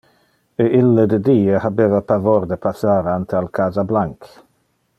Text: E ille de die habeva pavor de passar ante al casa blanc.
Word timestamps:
E 0.63 0.65
ille 0.77 1.03
de 1.11 1.19
die 1.27 1.59
habeva 1.65 2.01
pavor 2.13 2.47
de 2.53 2.57
passar 2.65 2.99
ante 3.15 3.39
al 3.41 3.51
casa 3.59 3.85
blanc. 3.93 4.31